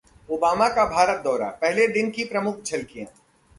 Obama 0.29 0.67
का 0.69 0.85
भारत 0.85 1.21
दौरा: 1.23 1.49
पहले 1.61 1.87
दिन 1.87 2.09
की 2.11 2.23
प्रमुख 2.25 2.63
झलकियां 2.63 3.05